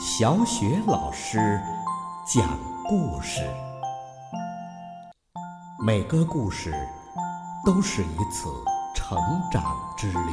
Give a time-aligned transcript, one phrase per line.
[0.00, 1.60] 小雪老师
[2.24, 3.42] 讲故事，
[5.84, 6.72] 每个故事
[7.66, 8.48] 都是一次
[8.94, 9.18] 成
[9.50, 10.30] 长之旅。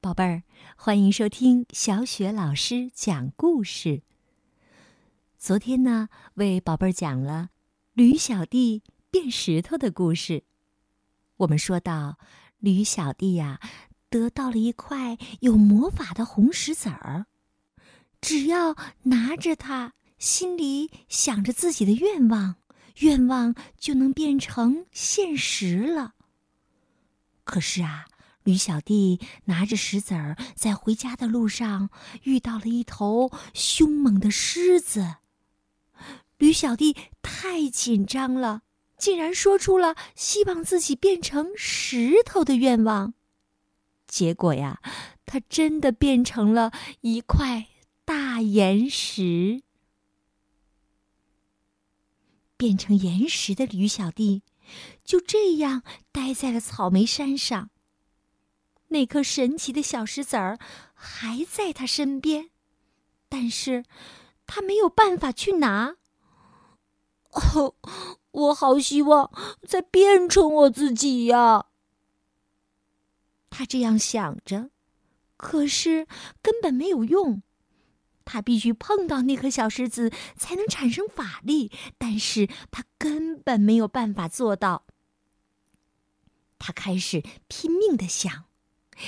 [0.00, 0.42] 宝贝儿，
[0.76, 4.02] 欢迎收听小雪老师讲故事。
[5.38, 7.50] 昨天呢，为宝贝儿讲了
[7.92, 8.82] 驴小弟
[9.12, 10.42] 变石头的故事。
[11.36, 12.18] 我们说到，
[12.58, 13.60] 驴小弟呀。
[14.14, 17.26] 得到了一块有魔法的红石子儿，
[18.20, 22.54] 只要拿着它，心里想着自己的愿望，
[22.98, 26.14] 愿望就能变成现实了。
[27.42, 28.04] 可是啊，
[28.44, 31.90] 驴小弟拿着石子儿在回家的路上
[32.22, 35.16] 遇到了一头凶猛的狮子，
[36.38, 38.62] 驴小弟太紧张了，
[38.96, 43.14] 竟然说出了希望自己变成石头的愿望。
[44.14, 44.80] 结果呀，
[45.26, 46.70] 它真的变成了
[47.00, 47.66] 一块
[48.04, 49.62] 大岩石。
[52.56, 54.42] 变成岩石的驴小弟
[55.04, 57.70] 就这样待在了草莓山上。
[58.88, 60.60] 那颗神奇的小石子儿
[60.94, 62.50] 还在他身边，
[63.28, 63.84] 但是
[64.46, 65.96] 他没有办法去拿。
[67.32, 67.74] 哦，
[68.30, 69.32] 我好希望
[69.66, 71.66] 再变成我自己呀！
[73.56, 74.70] 他这样想着，
[75.36, 76.08] 可是
[76.42, 77.40] 根本没有用。
[78.24, 84.86] 他必须碰到那颗小石子才能产生法力，但是他根本没有办法做到。
[86.58, 88.46] 他开始拼命的想，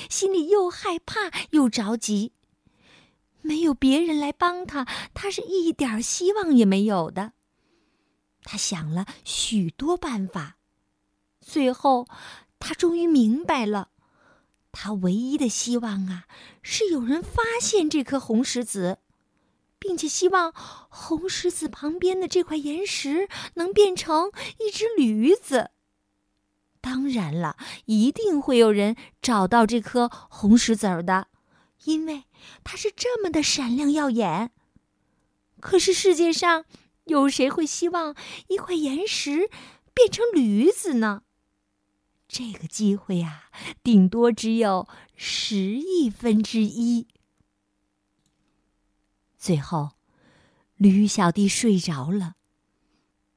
[0.09, 2.33] 心里又害怕又着急。
[3.41, 7.33] 没有别人来帮他，他是一点希望也没有的。
[8.45, 10.57] 他想了许多办法，
[11.41, 12.07] 最后
[12.61, 13.91] 他终于明白了。
[14.79, 16.27] 他唯一的希望啊，
[16.61, 18.99] 是有人发现这颗红石子，
[19.79, 20.53] 并且希望
[20.91, 25.71] 红石子旁边的这块岩石能变成一只驴子。
[26.83, 27.57] 当然了，
[27.87, 31.29] 一定会有人找到这颗红石子儿的，
[31.85, 32.25] 因为
[32.63, 34.51] 它是这么的闪亮耀眼。
[35.59, 36.67] 可是世界上
[37.05, 38.15] 有谁会希望
[38.49, 39.49] 一块岩石
[39.95, 41.23] 变成驴子呢？
[42.29, 43.51] 这个机会呀，
[43.83, 47.07] 顶多只有十亿分之一。
[49.39, 49.93] 最后，
[50.77, 52.35] 驴小弟睡着了。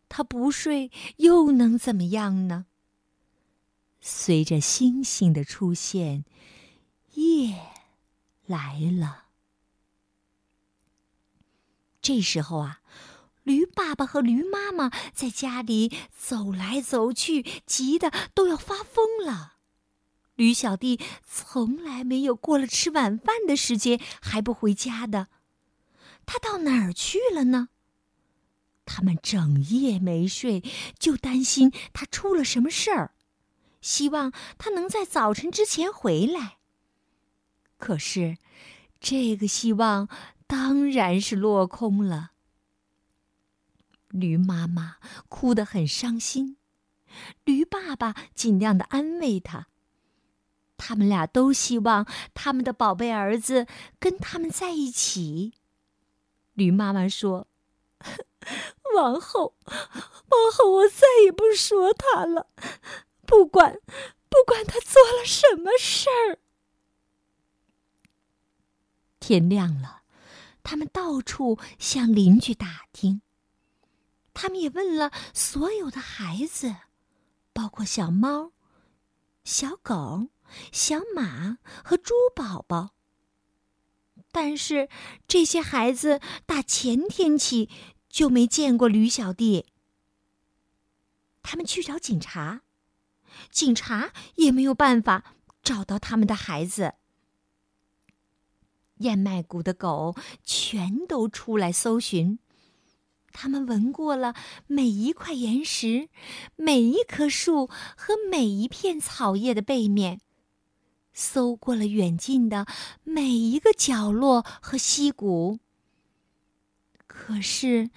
[0.10, 2.66] 他不睡又能怎么样呢？
[4.02, 6.26] 随着星星的出现，
[7.14, 7.60] 夜
[8.46, 9.26] 来了。
[12.02, 12.82] 这时候啊。
[13.44, 19.56] 驴爸爸和驴妈妈在家里走来走去，急得都要发疯了。
[20.36, 25.28] 驴小弟从来没有过了吃晚饭的时间还不回家的，
[26.26, 27.70] 他到哪儿去了呢？
[28.86, 30.64] 他们整夜没睡，
[30.98, 33.14] 就担心他出了什么事儿，
[33.82, 36.58] 希望他能在早晨之前回来。
[37.78, 38.38] 可是，
[39.00, 40.10] 这个希望
[40.48, 42.32] 当然是落空了。
[44.10, 44.98] 驴妈妈
[45.28, 46.58] 哭得很伤心，
[47.46, 49.68] 驴爸爸尽量的安慰她。
[50.78, 53.68] 他们俩都希望他们的宝贝儿子
[54.00, 55.54] 跟他们在一起。
[56.54, 57.48] 驴妈妈说
[58.96, 62.48] ：“往后，往后我再也不说他了，
[63.26, 63.80] 不管，
[64.30, 66.40] 不管他做了什么事儿。”
[69.20, 70.04] 天亮了，
[70.64, 73.22] 他们到处向邻居打听。
[74.42, 76.74] 他们也问了所有的孩子，
[77.52, 78.54] 包括小猫、
[79.44, 80.30] 小狗、
[80.72, 82.92] 小马和猪宝宝。
[84.32, 84.88] 但是
[85.28, 87.70] 这些孩子打前天起
[88.08, 89.66] 就没见过驴小弟。
[91.44, 92.62] 他们去找警察，
[93.52, 96.94] 警察也没有办法找到他们的孩子。
[99.00, 100.16] 燕麦谷的狗
[100.46, 102.40] 全都出来搜寻。
[103.32, 104.34] 他们闻过了
[104.68, 106.10] 每一块岩石、
[106.56, 110.22] 每一棵树和每一片草叶的背面，
[111.14, 112.66] 搜过了远近的
[113.04, 115.60] 每一个角落和溪谷，
[117.08, 117.90] 可是，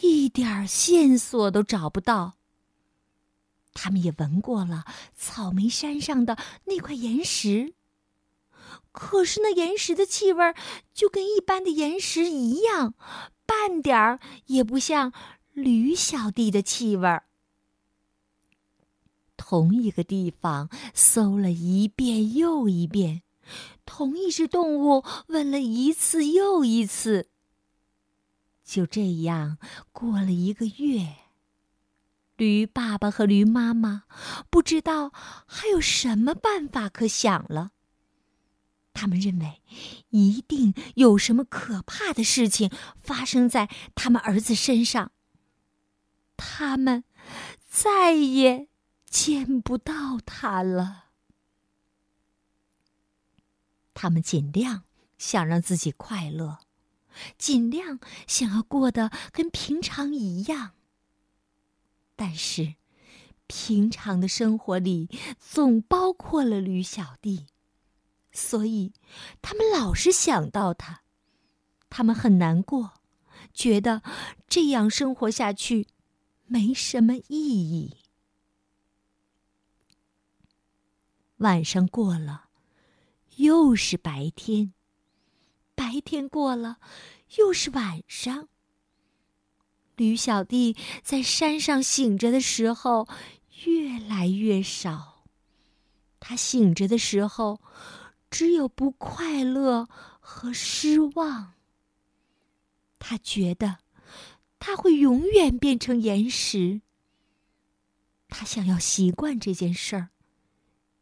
[0.00, 2.34] 一点线索都找不到。
[3.72, 4.84] 他们也闻过了
[5.16, 7.74] 草莓山上的那块岩石，
[8.92, 10.54] 可是那岩石的气味
[10.92, 12.94] 就跟一般的岩石一样。
[13.46, 15.12] 半点儿也不像
[15.52, 17.24] 驴小弟的气味儿。
[19.36, 23.22] 同一个地方搜了一遍又一遍，
[23.84, 27.28] 同一只动物问了一次又一次。
[28.64, 29.58] 就这样
[29.92, 31.16] 过了一个月，
[32.36, 34.04] 驴爸爸和驴妈妈
[34.48, 35.12] 不知道
[35.46, 37.72] 还有什么办法可想了。
[38.94, 39.60] 他们认为，
[40.10, 42.70] 一定有什么可怕的事情
[43.02, 45.12] 发生在他们儿子身上。
[46.36, 47.04] 他们
[47.68, 48.68] 再也
[49.04, 51.06] 见不到他了。
[53.92, 54.84] 他们尽量
[55.18, 56.60] 想让自己快乐，
[57.36, 60.72] 尽量想要过得跟平常一样。
[62.16, 62.74] 但是，
[63.46, 65.08] 平常的生活里
[65.38, 67.46] 总包括了驴小弟。
[68.36, 68.92] 所以，
[69.40, 71.02] 他们老是想到他，
[71.88, 72.94] 他们很难过，
[73.54, 74.02] 觉得
[74.48, 75.86] 这样生活下去
[76.46, 77.98] 没什么意义。
[81.36, 82.48] 晚上过了，
[83.36, 84.72] 又是白天；
[85.76, 86.78] 白天过了，
[87.36, 88.48] 又是晚上。
[89.94, 93.06] 驴小弟在山上醒着的时候
[93.64, 95.24] 越来越少，
[96.18, 97.60] 他醒着的时候。
[98.34, 99.88] 只有不快乐
[100.18, 101.54] 和失望。
[102.98, 103.78] 他觉得
[104.58, 106.80] 他会永远变成岩石。
[108.28, 110.08] 他想要习惯这件事儿，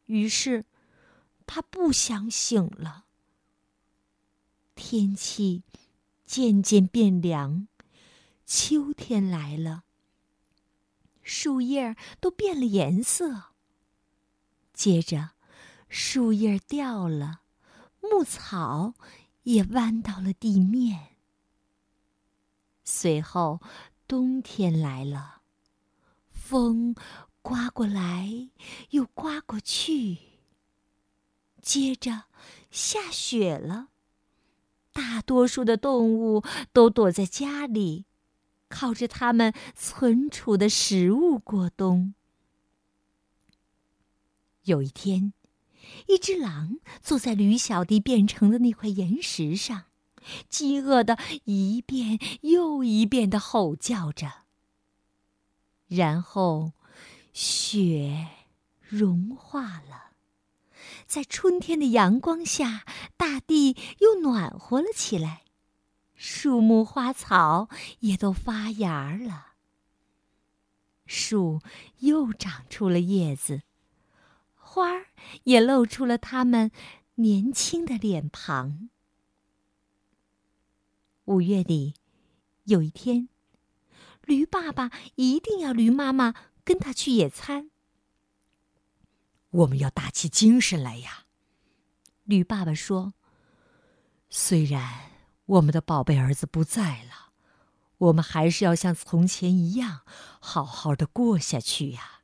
[0.05, 0.67] 于是
[1.47, 3.07] 他不想醒了。
[4.75, 5.63] 天气
[6.27, 7.67] 渐渐变凉，
[8.45, 9.85] 秋天来了，
[11.23, 13.45] 树叶都变了颜色。
[14.75, 15.31] 接着。
[15.95, 17.43] 树叶掉了，
[18.01, 18.95] 牧草
[19.43, 21.19] 也弯到了地面。
[22.83, 23.61] 随后，
[24.09, 25.43] 冬天来了，
[26.31, 26.95] 风
[27.43, 28.49] 刮过来
[28.89, 30.17] 又刮过去。
[31.61, 32.25] 接着，
[32.71, 33.89] 下雪了，
[34.95, 36.43] 大多数的动物
[36.73, 38.07] 都躲在家里，
[38.71, 42.15] 靠着它们存储的食物过冬。
[44.65, 45.35] 有一天。
[46.09, 49.85] 一只狼坐在驴小弟变成的那块岩石上，
[50.49, 54.43] 饥饿的一遍又一遍的吼叫着。
[55.89, 56.73] 然后，
[57.33, 58.29] 雪
[58.81, 60.13] 融化了，
[61.07, 62.85] 在春天的阳光下，
[63.17, 65.43] 大地又暖和了起来，
[66.15, 67.69] 树木花草
[68.01, 69.55] 也都发芽了，
[71.05, 71.61] 树
[71.99, 73.63] 又长出了叶子。
[74.75, 75.09] 花儿
[75.45, 76.71] 也露出了他们
[77.17, 78.89] 年轻的脸庞。
[81.27, 81.93] 五月里，
[82.65, 83.29] 有一天，
[84.25, 86.33] 驴爸爸一定要驴妈妈
[86.65, 87.71] 跟他去野餐。
[89.51, 91.27] 我们要打起精神来呀！
[92.25, 93.13] 驴爸爸说
[94.31, 95.11] ：“虽然
[95.45, 97.33] 我们的宝贝儿子不在了，
[97.99, 100.01] 我们还是要像从前一样，
[100.41, 102.21] 好好的过下去呀。”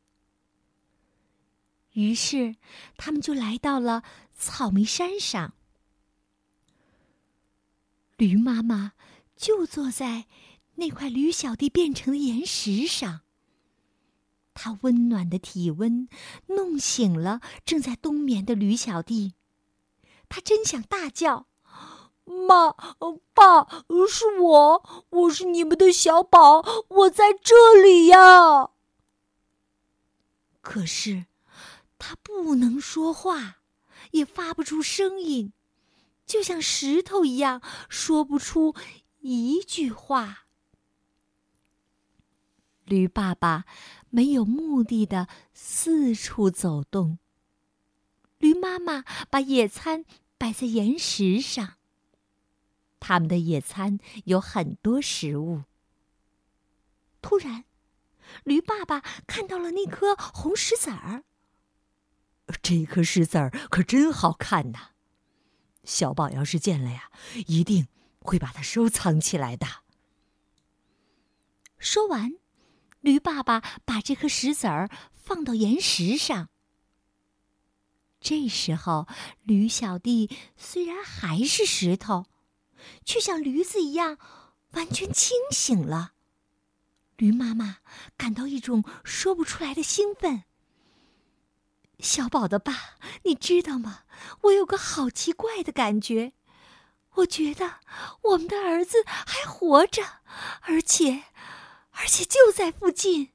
[1.98, 2.54] 于是，
[2.96, 4.04] 他们就来到了
[4.36, 5.52] 草莓山上。
[8.16, 8.92] 驴妈妈
[9.34, 10.26] 就坐在
[10.76, 13.22] 那块驴小弟变成的岩石上。
[14.54, 16.08] 它温暖的体温
[16.46, 19.34] 弄醒了正在冬眠的驴小弟。
[20.28, 21.48] 他真想大叫
[22.24, 22.70] ：“妈，
[23.34, 28.70] 爸，是我，我是你们的小宝，我在这里呀！”
[30.62, 31.27] 可是。
[31.98, 33.58] 他不能说话，
[34.12, 35.52] 也发不出声音，
[36.24, 38.74] 就像石头一样，说不出
[39.20, 40.46] 一句话。
[42.84, 43.64] 驴爸爸
[44.08, 47.18] 没有目的的四处走动。
[48.38, 50.04] 驴妈妈把野餐
[50.38, 51.74] 摆在岩石上。
[53.00, 55.64] 他们的野餐有很多食物。
[57.20, 57.64] 突然，
[58.44, 61.24] 驴爸爸看到了那颗红石子儿。
[62.62, 64.90] 这颗石子儿可真好看呐！
[65.84, 67.10] 小宝要是见了呀，
[67.46, 67.88] 一定
[68.20, 69.66] 会把它收藏起来的。
[71.78, 72.34] 说完，
[73.00, 76.50] 驴爸爸把这颗石子儿放到岩石上。
[78.20, 79.06] 这时候，
[79.44, 82.26] 驴小弟虽然还是石头，
[83.04, 84.18] 却像驴子一样
[84.72, 86.14] 完全清醒了。
[87.16, 87.78] 驴妈妈
[88.16, 90.44] 感到一种说不出来的兴奋。
[91.98, 94.04] 小宝的爸，你知道吗？
[94.42, 96.32] 我有个好奇怪的感觉，
[97.14, 97.80] 我觉得
[98.22, 100.02] 我们的儿子还活着，
[100.62, 101.24] 而且，
[101.92, 103.32] 而且就在附近。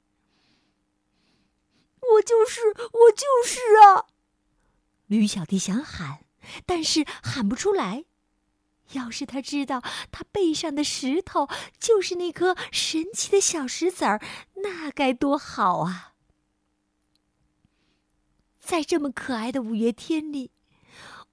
[2.14, 4.06] 我就是，我就是啊！
[5.08, 6.26] 驴小弟想喊，
[6.66, 8.06] 但是喊不出来。
[8.92, 11.48] 要是他知道他背上的石头
[11.80, 14.22] 就是那颗神奇的小石子儿，
[14.56, 16.13] 那该多好啊！
[18.64, 20.52] 在这么可爱的五月天里，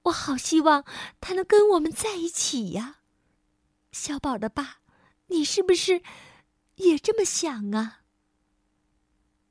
[0.03, 0.83] 我好希望
[1.21, 2.97] 他能跟我们在一起呀。
[3.93, 4.81] 小宝的爸，
[5.27, 6.03] 你是不是
[6.75, 8.01] 也这么想啊？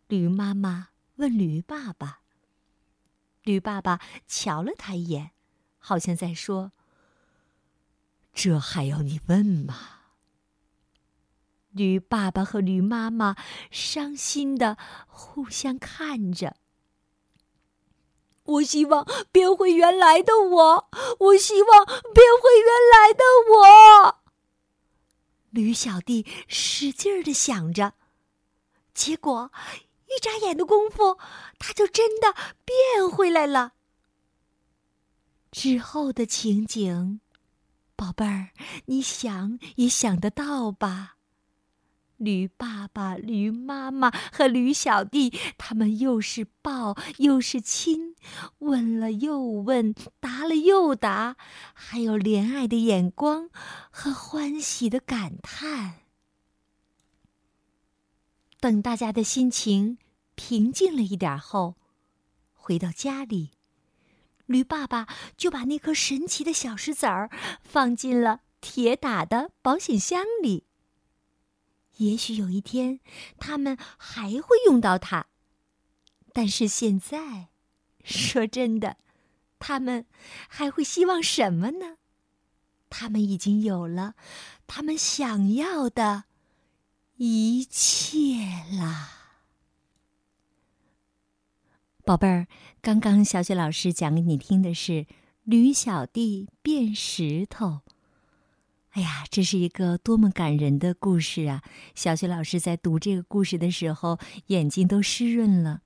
[0.08, 2.20] 驴妈妈问驴爸爸。
[3.44, 5.30] 驴爸爸瞧了他一眼，
[5.78, 6.72] 好像在说。
[8.34, 10.02] 这还要你问吗？
[11.70, 13.36] 驴爸爸和驴妈妈
[13.70, 16.56] 伤心的互相看着。
[18.50, 20.88] 我希望变回原来的我，
[21.18, 24.20] 我希望变回原来的我。
[25.50, 27.94] 驴小弟使劲儿的想着，
[28.94, 29.50] 结果
[30.06, 31.18] 一眨眼的功夫，
[31.58, 33.72] 他就真的变回来了。
[35.50, 37.20] 之后的情景。
[37.96, 38.48] 宝贝儿，
[38.86, 41.16] 你想也想得到吧？
[42.20, 48.14] 驴爸爸、驴妈妈和驴小弟，他们又是抱又是亲，
[48.58, 51.38] 问了又问，答了又答，
[51.72, 53.48] 还有怜爱的眼光
[53.90, 56.00] 和欢喜的感叹。
[58.60, 59.96] 等大家的心情
[60.34, 61.76] 平静了一点后，
[62.52, 63.52] 回到家里。
[64.44, 65.06] 驴爸爸
[65.38, 67.30] 就把那颗神奇的小石子儿
[67.62, 70.66] 放进了铁打的保险箱里。
[72.00, 72.98] 也许有一天，
[73.38, 75.26] 他们还会用到它。
[76.32, 77.48] 但是现在，
[78.02, 78.96] 说真的，
[79.58, 80.06] 他们
[80.48, 81.98] 还会希望什么呢？
[82.88, 84.14] 他们已经有了
[84.66, 86.24] 他们想要的
[87.16, 88.16] 一切
[88.78, 89.10] 了。
[92.02, 92.48] 宝贝儿，
[92.80, 94.92] 刚刚小雪老师讲给你听的是
[95.44, 97.66] 《驴小弟变石头》。
[98.90, 101.62] 哎呀，这是一个多么感人的故事啊！
[101.94, 105.82] 小雪老师在读这个故事的时候，眼睛都湿润了。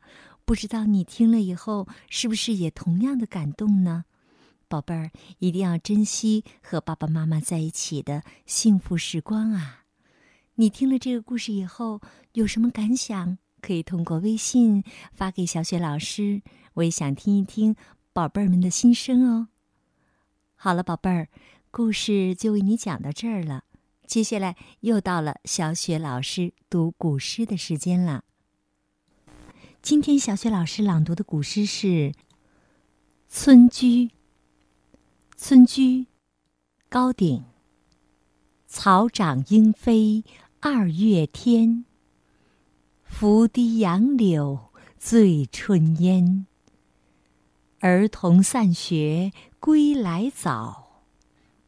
[0.46, 4.06] 不知道你听了以后，是不是也同样的感动呢？
[4.68, 9.84] 宝贝儿，一定要珍惜和爸爸妈妈在一起的幸福时光啊！
[10.54, 12.00] 你听了这个故事以后，
[12.32, 13.36] 有什么感想？
[13.60, 14.82] 可以通过微信
[15.12, 16.40] 发给小雪老师，
[16.74, 17.76] 我也想听一听
[18.14, 19.48] 宝贝儿们的心声哦。
[20.54, 21.28] 好了，宝贝儿，
[21.76, 23.64] 故事就为你讲到这儿了。
[24.06, 28.22] 接下来又到了小雪老师读古诗的时间了。
[29.82, 31.86] 今天小雪老师朗读的古诗是
[33.28, 34.06] 《村居》。
[35.36, 36.06] 村居，
[36.88, 37.42] 高鼎。
[38.68, 40.22] 草长莺飞
[40.60, 41.84] 二月天。
[43.02, 46.46] 拂堤杨柳醉春烟。
[47.80, 50.83] 儿童散学归来早，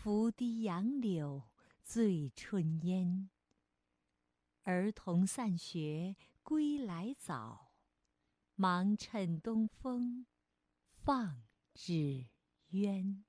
[0.00, 1.42] 拂堤杨柳
[1.82, 3.28] 醉春烟。
[4.62, 6.14] 儿童散学
[6.44, 7.72] 归来早，
[8.54, 10.24] 忙趁东风
[10.92, 11.42] 放
[11.74, 12.28] 纸
[12.68, 13.24] 鸢。